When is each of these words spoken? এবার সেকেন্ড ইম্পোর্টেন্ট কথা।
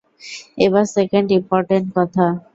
এবার 0.57 0.85
সেকেন্ড 0.95 1.27
ইম্পোর্টেন্ট 1.31 1.87
কথা। 1.97 2.25